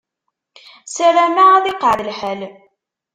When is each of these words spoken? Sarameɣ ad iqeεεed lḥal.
Sarameɣ 0.95 1.49
ad 1.53 1.65
iqeεεed 1.71 1.99
lḥal. 2.09 2.41